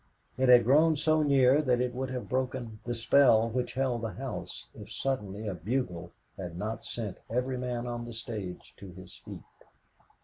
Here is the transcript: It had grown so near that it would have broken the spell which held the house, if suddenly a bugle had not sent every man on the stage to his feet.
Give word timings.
It 0.35 0.49
had 0.49 0.63
grown 0.63 0.95
so 0.95 1.21
near 1.21 1.61
that 1.61 1.79
it 1.79 1.93
would 1.93 2.09
have 2.09 2.27
broken 2.27 2.79
the 2.85 2.95
spell 2.95 3.47
which 3.51 3.75
held 3.75 4.01
the 4.01 4.13
house, 4.13 4.65
if 4.73 4.91
suddenly 4.91 5.47
a 5.47 5.53
bugle 5.53 6.11
had 6.37 6.57
not 6.57 6.85
sent 6.85 7.19
every 7.29 7.59
man 7.59 7.85
on 7.85 8.05
the 8.05 8.13
stage 8.13 8.73
to 8.79 8.91
his 8.93 9.17
feet. 9.17 9.41